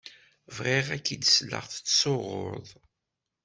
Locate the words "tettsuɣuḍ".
1.67-2.67